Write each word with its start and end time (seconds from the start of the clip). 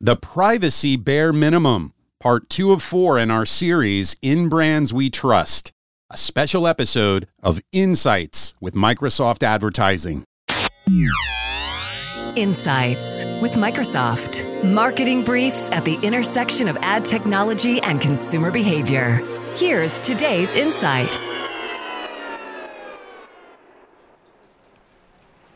The 0.00 0.14
Privacy 0.14 0.94
Bare 0.94 1.32
Minimum, 1.32 1.92
part 2.20 2.48
two 2.48 2.70
of 2.70 2.84
four 2.84 3.18
in 3.18 3.32
our 3.32 3.44
series, 3.44 4.14
In 4.22 4.48
Brands 4.48 4.94
We 4.94 5.10
Trust, 5.10 5.72
a 6.08 6.16
special 6.16 6.68
episode 6.68 7.26
of 7.42 7.60
Insights 7.72 8.54
with 8.60 8.74
Microsoft 8.74 9.42
Advertising. 9.42 10.22
Insights 12.36 13.24
with 13.42 13.54
Microsoft. 13.54 14.44
Marketing 14.72 15.24
briefs 15.24 15.68
at 15.72 15.84
the 15.84 15.98
intersection 16.04 16.68
of 16.68 16.76
ad 16.76 17.04
technology 17.04 17.80
and 17.82 18.00
consumer 18.00 18.52
behavior. 18.52 19.20
Here's 19.56 20.00
today's 20.02 20.54
insight. 20.54 21.18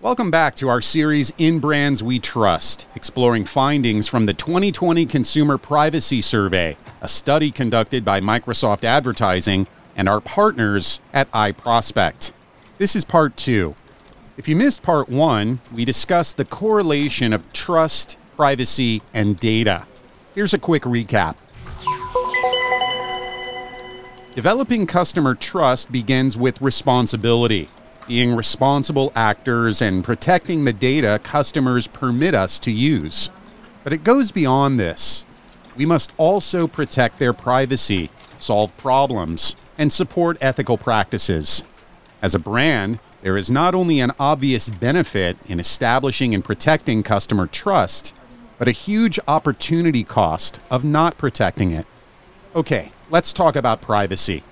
Welcome 0.02 0.32
back 0.32 0.56
to 0.56 0.68
our 0.68 0.80
series 0.80 1.32
In 1.38 1.60
Brands 1.60 2.02
We 2.02 2.18
Trust, 2.18 2.88
exploring 2.96 3.44
findings 3.44 4.08
from 4.08 4.26
the 4.26 4.34
2020 4.34 5.06
Consumer 5.06 5.58
Privacy 5.58 6.20
Survey, 6.20 6.76
a 7.00 7.06
study 7.06 7.52
conducted 7.52 8.04
by 8.04 8.20
Microsoft 8.20 8.82
Advertising 8.82 9.68
and 9.94 10.08
our 10.08 10.20
partners 10.20 11.00
at 11.12 11.30
iProspect. 11.30 12.32
This 12.78 12.96
is 12.96 13.04
part 13.04 13.36
two. 13.36 13.76
If 14.36 14.48
you 14.48 14.56
missed 14.56 14.82
part 14.82 15.08
one, 15.08 15.60
we 15.72 15.84
discussed 15.84 16.36
the 16.36 16.44
correlation 16.44 17.32
of 17.32 17.52
trust, 17.52 18.18
privacy, 18.34 19.02
and 19.14 19.38
data. 19.38 19.86
Here's 20.34 20.52
a 20.52 20.58
quick 20.58 20.82
recap. 20.82 21.36
Developing 24.34 24.88
customer 24.88 25.36
trust 25.36 25.92
begins 25.92 26.36
with 26.36 26.60
responsibility 26.60 27.68
being 28.06 28.34
responsible 28.34 29.12
actors 29.14 29.80
and 29.80 30.04
protecting 30.04 30.64
the 30.64 30.72
data 30.72 31.20
customers 31.22 31.86
permit 31.86 32.34
us 32.34 32.58
to 32.60 32.70
use. 32.70 33.30
But 33.84 33.92
it 33.92 34.04
goes 34.04 34.32
beyond 34.32 34.78
this. 34.78 35.26
We 35.76 35.86
must 35.86 36.12
also 36.16 36.66
protect 36.66 37.18
their 37.18 37.32
privacy, 37.32 38.10
solve 38.38 38.76
problems, 38.76 39.56
and 39.78 39.92
support 39.92 40.36
ethical 40.40 40.76
practices. 40.76 41.64
As 42.20 42.34
a 42.34 42.38
brand, 42.38 42.98
there 43.22 43.36
is 43.36 43.50
not 43.50 43.74
only 43.74 44.00
an 44.00 44.12
obvious 44.18 44.68
benefit 44.68 45.36
in 45.46 45.58
establishing 45.58 46.34
and 46.34 46.44
protecting 46.44 47.02
customer 47.02 47.46
trust, 47.46 48.14
but 48.58 48.68
a 48.68 48.72
huge 48.72 49.18
opportunity 49.26 50.04
cost 50.04 50.60
of 50.70 50.84
not 50.84 51.16
protecting 51.16 51.70
it. 51.72 51.86
Okay, 52.54 52.92
let's 53.10 53.32
talk 53.32 53.56
about 53.56 53.80
privacy. 53.80 54.42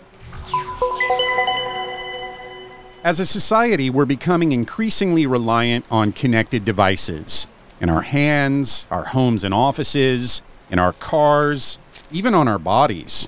As 3.03 3.19
a 3.19 3.25
society, 3.25 3.89
we're 3.89 4.05
becoming 4.05 4.53
increasingly 4.53 5.27
reliant 5.27 5.87
on 5.91 6.13
connected 6.13 6.67
devices 6.67 7.47
in 7.81 7.89
our 7.89 8.03
hands, 8.03 8.87
our 8.91 9.07
homes 9.07 9.43
and 9.43 9.55
offices, 9.55 10.43
in 10.71 10.79
our 10.79 10.93
cars, 10.93 11.79
even 12.13 12.35
on 12.35 12.47
our 12.47 12.59
bodies. 12.59 13.27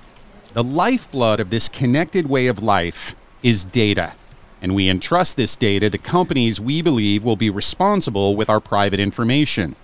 The 0.52 0.62
lifeblood 0.62 1.40
of 1.40 1.48
this 1.48 1.70
connected 1.70 2.28
way 2.28 2.48
of 2.48 2.62
life 2.62 3.16
is 3.42 3.64
data, 3.64 4.12
and 4.60 4.74
we 4.74 4.90
entrust 4.90 5.38
this 5.38 5.56
data 5.56 5.88
to 5.88 5.96
companies 5.96 6.60
we 6.60 6.82
believe 6.82 7.24
will 7.24 7.36
be 7.36 7.48
responsible 7.48 8.36
with 8.36 8.50
our 8.50 8.60
private 8.60 9.00
information. 9.00 9.74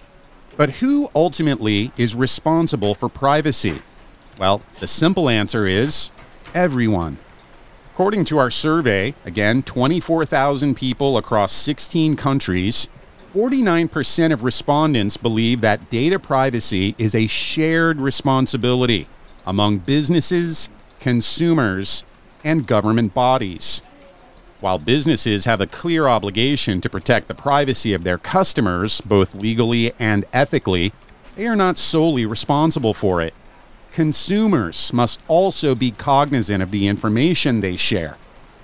But 0.58 0.70
who 0.80 1.08
ultimately 1.14 1.92
is 1.96 2.14
responsible 2.14 2.94
for 2.94 3.08
privacy? 3.08 3.80
Well, 4.38 4.60
the 4.80 4.86
simple 4.86 5.30
answer 5.30 5.66
is 5.66 6.10
everyone. 6.52 7.16
According 7.98 8.26
to 8.26 8.38
our 8.38 8.48
survey, 8.48 9.12
again, 9.24 9.64
24,000 9.64 10.76
people 10.76 11.16
across 11.18 11.50
16 11.50 12.14
countries, 12.14 12.88
49% 13.34 14.32
of 14.32 14.44
respondents 14.44 15.16
believe 15.16 15.62
that 15.62 15.90
data 15.90 16.20
privacy 16.20 16.94
is 16.96 17.12
a 17.16 17.26
shared 17.26 18.00
responsibility 18.00 19.08
among 19.44 19.78
businesses, 19.78 20.68
consumers, 21.00 22.04
and 22.44 22.68
government 22.68 23.14
bodies. 23.14 23.82
While 24.60 24.78
businesses 24.78 25.46
have 25.46 25.60
a 25.60 25.66
clear 25.66 26.06
obligation 26.06 26.80
to 26.82 26.88
protect 26.88 27.26
the 27.26 27.34
privacy 27.34 27.94
of 27.94 28.04
their 28.04 28.18
customers, 28.18 29.00
both 29.00 29.34
legally 29.34 29.92
and 29.98 30.24
ethically, 30.32 30.92
they 31.34 31.48
are 31.48 31.56
not 31.56 31.76
solely 31.76 32.26
responsible 32.26 32.94
for 32.94 33.20
it. 33.20 33.34
Consumers 33.92 34.92
must 34.92 35.20
also 35.28 35.74
be 35.74 35.90
cognizant 35.90 36.62
of 36.62 36.70
the 36.70 36.86
information 36.86 37.60
they 37.60 37.76
share, 37.76 38.16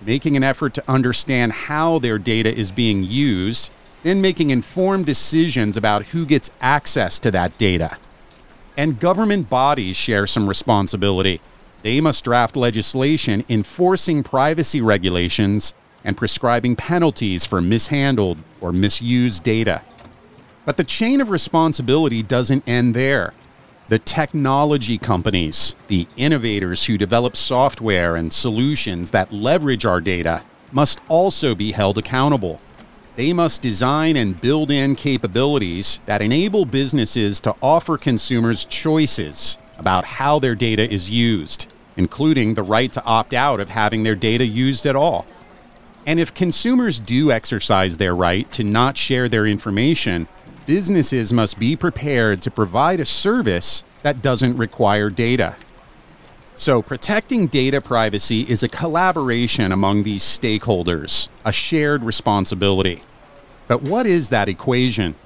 making 0.04 0.36
an 0.36 0.44
effort 0.44 0.74
to 0.74 0.90
understand 0.90 1.52
how 1.52 1.98
their 1.98 2.18
data 2.18 2.54
is 2.54 2.70
being 2.70 3.02
used, 3.02 3.72
then 4.02 4.20
making 4.20 4.50
informed 4.50 5.06
decisions 5.06 5.76
about 5.76 6.06
who 6.06 6.26
gets 6.26 6.50
access 6.60 7.18
to 7.18 7.30
that 7.30 7.56
data. 7.58 7.96
And 8.76 9.00
government 9.00 9.48
bodies 9.48 9.96
share 9.96 10.26
some 10.26 10.48
responsibility. 10.48 11.40
They 11.82 12.00
must 12.00 12.24
draft 12.24 12.56
legislation 12.56 13.44
enforcing 13.48 14.22
privacy 14.22 14.80
regulations 14.80 15.74
and 16.04 16.16
prescribing 16.16 16.76
penalties 16.76 17.46
for 17.46 17.60
mishandled 17.60 18.38
or 18.60 18.72
misused 18.72 19.42
data. 19.42 19.82
But 20.64 20.76
the 20.76 20.84
chain 20.84 21.20
of 21.20 21.30
responsibility 21.30 22.22
doesn't 22.22 22.68
end 22.68 22.94
there. 22.94 23.32
The 23.86 23.98
technology 23.98 24.96
companies, 24.96 25.76
the 25.88 26.06
innovators 26.16 26.86
who 26.86 26.96
develop 26.96 27.36
software 27.36 28.16
and 28.16 28.32
solutions 28.32 29.10
that 29.10 29.30
leverage 29.30 29.84
our 29.84 30.00
data, 30.00 30.42
must 30.72 31.00
also 31.06 31.54
be 31.54 31.72
held 31.72 31.98
accountable. 31.98 32.62
They 33.16 33.34
must 33.34 33.60
design 33.60 34.16
and 34.16 34.40
build 34.40 34.70
in 34.70 34.96
capabilities 34.96 36.00
that 36.06 36.22
enable 36.22 36.64
businesses 36.64 37.40
to 37.40 37.54
offer 37.60 37.98
consumers 37.98 38.64
choices 38.64 39.58
about 39.76 40.06
how 40.06 40.38
their 40.38 40.54
data 40.54 40.90
is 40.90 41.10
used, 41.10 41.70
including 41.98 42.54
the 42.54 42.62
right 42.62 42.92
to 42.94 43.04
opt 43.04 43.34
out 43.34 43.60
of 43.60 43.68
having 43.68 44.02
their 44.02 44.16
data 44.16 44.46
used 44.46 44.86
at 44.86 44.96
all. 44.96 45.26
And 46.06 46.18
if 46.18 46.32
consumers 46.32 47.00
do 47.00 47.30
exercise 47.30 47.98
their 47.98 48.16
right 48.16 48.50
to 48.52 48.64
not 48.64 48.96
share 48.96 49.28
their 49.28 49.46
information, 49.46 50.26
businesses 50.66 51.32
must 51.32 51.58
be 51.58 51.76
prepared 51.76 52.42
to 52.42 52.50
provide 52.50 53.00
a 53.00 53.04
service 53.04 53.84
that 54.02 54.22
doesn't 54.22 54.56
require 54.56 55.10
data. 55.10 55.56
So, 56.56 56.82
protecting 56.82 57.48
data 57.48 57.80
privacy 57.80 58.42
is 58.42 58.62
a 58.62 58.68
collaboration 58.68 59.72
among 59.72 60.04
these 60.04 60.22
stakeholders, 60.22 61.28
a 61.44 61.52
shared 61.52 62.04
responsibility. 62.04 63.02
But 63.66 63.82
what 63.82 64.06
is 64.06 64.28
that 64.28 64.48
equation? 64.48 65.16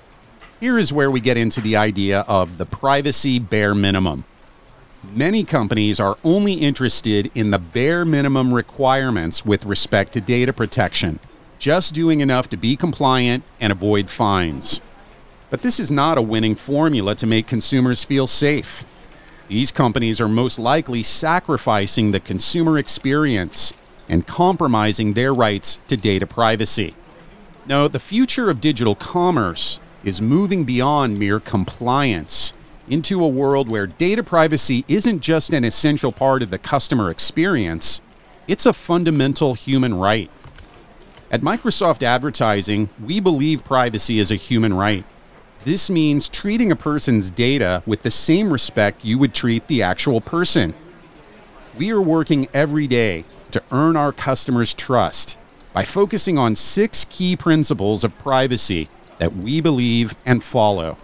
Here 0.59 0.78
is 0.78 0.93
where 0.93 1.10
we 1.10 1.21
get 1.21 1.37
into 1.37 1.60
the 1.60 1.76
idea 1.76 2.20
of 2.20 2.56
the 2.56 2.66
privacy 2.66 3.38
bare 3.38 3.75
minimum. 3.75 4.25
Many 5.15 5.44
companies 5.44 6.00
are 6.00 6.19
only 6.25 6.55
interested 6.55 7.31
in 7.34 7.50
the 7.50 7.59
bare 7.59 8.05
minimum 8.05 8.53
requirements 8.53 9.44
with 9.44 9.65
respect 9.65 10.12
to 10.15 10.20
data 10.20 10.53
protection, 10.53 11.20
just 11.59 11.94
doing 11.94 12.20
enough 12.20 12.49
to 12.49 12.56
be 12.56 12.75
compliant 12.75 13.44
and 13.60 13.70
avoid 13.70 14.09
fines. 14.09 14.81
But 15.51 15.63
this 15.63 15.81
is 15.81 15.91
not 15.91 16.19
a 16.19 16.23
winning 16.23 16.55
formula 16.55 17.15
to 17.17 17.27
make 17.27 17.47
consumers 17.47 18.05
feel 18.05 18.27
safe. 18.27 18.85
These 19.49 19.73
companies 19.73 20.21
are 20.21 20.29
most 20.29 20.59
likely 20.59 21.03
sacrificing 21.03 22.11
the 22.11 22.21
consumer 22.21 22.77
experience 22.79 23.73
and 24.09 24.27
compromising 24.27 25.15
their 25.15 25.33
rights 25.33 25.79
to 25.89 25.97
data 25.97 26.27
privacy. 26.27 26.95
No, 27.67 27.89
the 27.89 27.99
future 27.99 28.51
of 28.51 28.61
digital 28.61 28.95
commerce 28.95 29.81
is 30.05 30.21
moving 30.21 30.65
beyond 30.65 31.19
mere 31.19 31.41
compliance 31.41 32.53
into 32.89 33.23
a 33.23 33.29
world 33.29 33.71
where 33.71 33.87
data 33.87 34.23
privacy 34.23 34.85
isn't 34.89 35.21
just 35.21 35.53
an 35.53 35.65
essential 35.65 36.13
part 36.13 36.43
of 36.43 36.51
the 36.51 36.59
customer 36.59 37.11
experience, 37.11 38.01
it's 38.47 38.65
a 38.65 38.73
fundamental 38.73 39.55
human 39.55 39.95
right. 39.95 40.31
At 41.31 41.43
Microsoft 41.43 42.03
Advertising, 42.03 42.89
we 43.03 43.21
believe 43.21 43.65
privacy 43.65 44.19
is 44.19 44.31
a 44.31 44.37
human 44.37 44.73
right. 44.73 45.05
This 45.65 45.91
means 45.91 46.29
treating 46.29 46.71
a 46.71 46.77
person's 46.77 47.31
data 47.31 47.83
with 47.85 48.03
the 48.03 48.11
same 48.11 48.53
respect 48.53 49.05
you 49.05 49.19
would 49.19 49.35
treat 49.35 49.67
the 49.67 49.82
actual 49.82 50.21
person. 50.21 50.73
We 51.77 51.91
are 51.91 52.00
working 52.00 52.49
every 52.55 52.87
day 52.87 53.25
to 53.50 53.62
earn 53.73 53.97
our 53.97 54.12
customers' 54.12 54.73
trust 54.73 55.38
by 55.73 55.85
focusing 55.85 56.38
on 56.38 56.55
six 56.55 57.05
key 57.05 57.37
principles 57.37 58.05
of 58.05 58.17
privacy 58.19 58.88
that 59.19 59.35
we 59.35 59.61
believe 59.61 60.15
and 60.25 60.44
follow. 60.44 60.97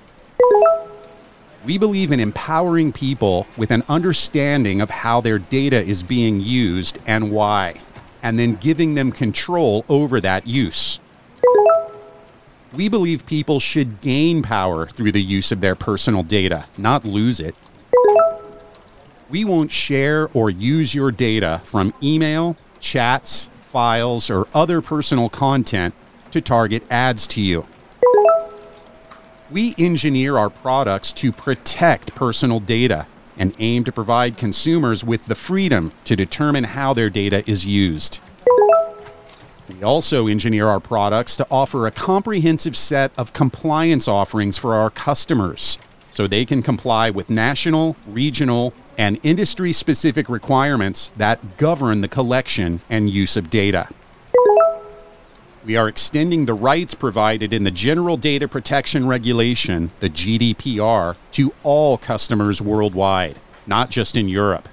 We 1.64 1.76
believe 1.76 2.12
in 2.12 2.20
empowering 2.20 2.92
people 2.92 3.46
with 3.56 3.70
an 3.70 3.82
understanding 3.88 4.80
of 4.80 4.90
how 4.90 5.20
their 5.20 5.38
data 5.38 5.82
is 5.82 6.02
being 6.02 6.40
used 6.40 6.98
and 7.06 7.32
why, 7.32 7.80
and 8.22 8.38
then 8.38 8.54
giving 8.54 8.94
them 8.94 9.10
control 9.10 9.84
over 9.88 10.20
that 10.20 10.46
use. 10.46 11.00
We 12.74 12.88
believe 12.88 13.24
people 13.24 13.60
should 13.60 14.00
gain 14.00 14.42
power 14.42 14.86
through 14.86 15.12
the 15.12 15.22
use 15.22 15.52
of 15.52 15.60
their 15.60 15.76
personal 15.76 16.24
data, 16.24 16.66
not 16.76 17.04
lose 17.04 17.38
it. 17.38 17.54
We 19.30 19.44
won't 19.44 19.70
share 19.70 20.28
or 20.34 20.50
use 20.50 20.92
your 20.92 21.12
data 21.12 21.60
from 21.64 21.94
email, 22.02 22.56
chats, 22.80 23.48
files, 23.60 24.28
or 24.28 24.48
other 24.52 24.82
personal 24.82 25.28
content 25.28 25.94
to 26.32 26.40
target 26.40 26.82
ads 26.90 27.28
to 27.28 27.40
you. 27.40 27.64
We 29.52 29.76
engineer 29.78 30.36
our 30.36 30.50
products 30.50 31.12
to 31.14 31.30
protect 31.30 32.16
personal 32.16 32.58
data 32.58 33.06
and 33.36 33.54
aim 33.60 33.84
to 33.84 33.92
provide 33.92 34.36
consumers 34.36 35.04
with 35.04 35.26
the 35.26 35.36
freedom 35.36 35.92
to 36.06 36.16
determine 36.16 36.64
how 36.64 36.92
their 36.92 37.10
data 37.10 37.48
is 37.48 37.66
used. 37.66 38.20
We 39.68 39.82
also 39.82 40.26
engineer 40.26 40.68
our 40.68 40.80
products 40.80 41.36
to 41.36 41.46
offer 41.50 41.86
a 41.86 41.90
comprehensive 41.90 42.76
set 42.76 43.12
of 43.16 43.32
compliance 43.32 44.06
offerings 44.06 44.58
for 44.58 44.74
our 44.74 44.90
customers 44.90 45.78
so 46.10 46.26
they 46.26 46.44
can 46.44 46.62
comply 46.62 47.10
with 47.10 47.30
national, 47.30 47.96
regional, 48.06 48.74
and 48.98 49.18
industry 49.22 49.72
specific 49.72 50.28
requirements 50.28 51.10
that 51.16 51.56
govern 51.56 52.02
the 52.02 52.08
collection 52.08 52.82
and 52.90 53.10
use 53.10 53.36
of 53.36 53.50
data. 53.50 53.88
We 55.64 55.76
are 55.76 55.88
extending 55.88 56.44
the 56.44 56.54
rights 56.54 56.94
provided 56.94 57.54
in 57.54 57.64
the 57.64 57.70
General 57.70 58.18
Data 58.18 58.46
Protection 58.46 59.08
Regulation, 59.08 59.92
the 59.96 60.10
GDPR, 60.10 61.16
to 61.32 61.54
all 61.62 61.96
customers 61.96 62.60
worldwide, 62.60 63.36
not 63.66 63.88
just 63.88 64.14
in 64.14 64.28
Europe. 64.28 64.68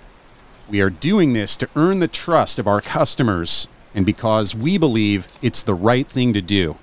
We 0.69 0.81
are 0.81 0.89
doing 0.89 1.31
this 1.31 1.55
to 1.57 1.69
earn 1.77 1.99
the 1.99 2.09
trust 2.09 2.59
of 2.59 2.67
our 2.67 2.81
customers 2.81 3.69
and 3.93 4.05
because 4.05 4.55
we 4.55 4.77
believe 4.77 5.27
it's 5.41 5.63
the 5.63 5.73
right 5.73 6.07
thing 6.07 6.33
to 6.33 6.41
do. 6.41 6.77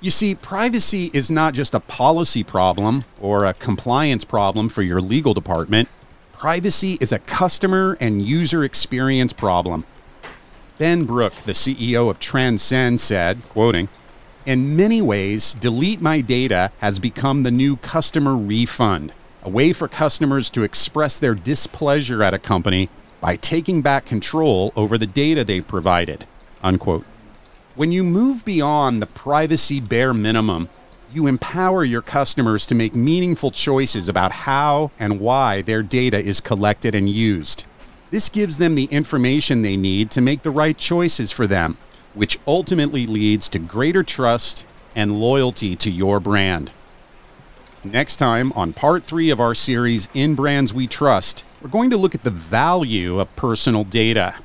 You 0.00 0.10
see, 0.10 0.34
privacy 0.34 1.10
is 1.14 1.30
not 1.30 1.54
just 1.54 1.74
a 1.74 1.80
policy 1.80 2.44
problem 2.44 3.04
or 3.20 3.44
a 3.44 3.54
compliance 3.54 4.24
problem 4.24 4.68
for 4.68 4.82
your 4.82 5.00
legal 5.00 5.34
department. 5.34 5.88
Privacy 6.32 6.98
is 7.00 7.12
a 7.12 7.18
customer 7.18 7.96
and 7.98 8.20
user 8.20 8.62
experience 8.62 9.32
problem. 9.32 9.86
Ben 10.78 11.04
Brook, 11.04 11.32
the 11.46 11.52
CEO 11.52 12.10
of 12.10 12.20
Transcend, 12.20 13.00
said, 13.00 13.40
quoting, 13.48 13.88
In 14.44 14.76
many 14.76 15.00
ways, 15.00 15.54
Delete 15.54 16.02
My 16.02 16.20
Data 16.20 16.70
has 16.80 16.98
become 16.98 17.42
the 17.42 17.50
new 17.50 17.76
customer 17.76 18.36
refund, 18.36 19.14
a 19.42 19.48
way 19.48 19.72
for 19.72 19.88
customers 19.88 20.50
to 20.50 20.62
express 20.62 21.16
their 21.16 21.34
displeasure 21.34 22.22
at 22.22 22.34
a 22.34 22.38
company 22.38 22.90
by 23.22 23.36
taking 23.36 23.80
back 23.80 24.04
control 24.04 24.74
over 24.76 24.98
the 24.98 25.06
data 25.06 25.42
they've 25.42 25.66
provided. 25.66 26.26
Unquote. 26.62 27.04
When 27.74 27.92
you 27.92 28.02
move 28.02 28.44
beyond 28.44 29.02
the 29.02 29.06
privacy 29.06 29.80
bare 29.80 30.14
minimum, 30.14 30.68
you 31.12 31.26
empower 31.26 31.84
your 31.84 32.02
customers 32.02 32.66
to 32.66 32.74
make 32.74 32.94
meaningful 32.94 33.50
choices 33.50 34.08
about 34.08 34.32
how 34.32 34.90
and 34.98 35.20
why 35.20 35.62
their 35.62 35.82
data 35.82 36.18
is 36.18 36.40
collected 36.40 36.94
and 36.94 37.08
used. 37.08 37.66
This 38.10 38.28
gives 38.28 38.58
them 38.58 38.74
the 38.74 38.86
information 38.86 39.62
they 39.62 39.76
need 39.76 40.10
to 40.12 40.20
make 40.20 40.42
the 40.42 40.50
right 40.50 40.76
choices 40.76 41.32
for 41.32 41.46
them, 41.46 41.76
which 42.14 42.38
ultimately 42.46 43.06
leads 43.06 43.48
to 43.50 43.58
greater 43.58 44.02
trust 44.02 44.66
and 44.94 45.20
loyalty 45.20 45.76
to 45.76 45.90
your 45.90 46.20
brand. 46.20 46.72
Next 47.84 48.16
time, 48.16 48.52
on 48.54 48.72
part 48.72 49.04
three 49.04 49.30
of 49.30 49.40
our 49.40 49.54
series, 49.54 50.08
In 50.14 50.34
Brands 50.34 50.72
We 50.72 50.86
Trust, 50.86 51.44
we're 51.60 51.70
going 51.70 51.90
to 51.90 51.96
look 51.96 52.14
at 52.14 52.24
the 52.24 52.30
value 52.30 53.20
of 53.20 53.34
personal 53.36 53.84
data. 53.84 54.36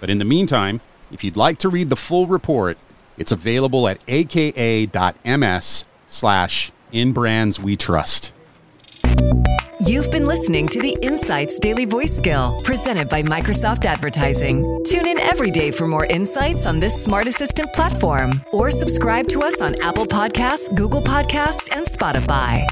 But 0.00 0.10
in 0.10 0.18
the 0.18 0.24
meantime, 0.24 0.80
if 1.12 1.24
you'd 1.24 1.36
like 1.36 1.58
to 1.58 1.68
read 1.68 1.90
the 1.90 1.96
full 1.96 2.26
report, 2.26 2.78
it's 3.18 3.32
available 3.32 3.88
at 3.88 3.98
aka.ms 4.08 5.84
slash 6.06 6.72
in 6.92 7.12
brands 7.12 7.60
we 7.60 7.76
trust. 7.76 8.32
You've 9.80 10.10
been 10.10 10.24
listening 10.24 10.68
to 10.68 10.80
the 10.80 10.96
Insights 11.02 11.58
Daily 11.58 11.84
Voice 11.84 12.16
Skill 12.16 12.58
presented 12.64 13.08
by 13.08 13.22
Microsoft 13.22 13.84
Advertising. 13.84 14.82
Tune 14.86 15.06
in 15.06 15.18
every 15.18 15.50
day 15.50 15.70
for 15.70 15.86
more 15.86 16.06
insights 16.06 16.64
on 16.64 16.80
this 16.80 17.04
smart 17.04 17.26
assistant 17.26 17.72
platform 17.74 18.40
or 18.52 18.70
subscribe 18.70 19.26
to 19.28 19.40
us 19.40 19.60
on 19.60 19.74
Apple 19.82 20.06
Podcasts, 20.06 20.74
Google 20.74 21.02
Podcasts, 21.02 21.68
and 21.76 21.86
Spotify. 21.86 22.64